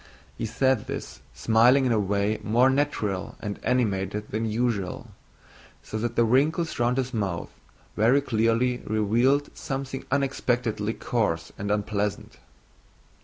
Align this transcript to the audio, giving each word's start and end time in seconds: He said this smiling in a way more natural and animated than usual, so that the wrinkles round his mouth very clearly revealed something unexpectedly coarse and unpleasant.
He 0.35 0.47
said 0.47 0.87
this 0.87 1.21
smiling 1.31 1.85
in 1.85 1.91
a 1.91 1.99
way 1.99 2.39
more 2.41 2.71
natural 2.71 3.35
and 3.39 3.59
animated 3.61 4.31
than 4.31 4.49
usual, 4.49 5.11
so 5.83 5.99
that 5.99 6.15
the 6.15 6.23
wrinkles 6.25 6.79
round 6.79 6.97
his 6.97 7.13
mouth 7.13 7.51
very 7.95 8.19
clearly 8.21 8.81
revealed 8.87 9.55
something 9.55 10.03
unexpectedly 10.09 10.95
coarse 10.95 11.51
and 11.55 11.69
unpleasant. 11.69 12.39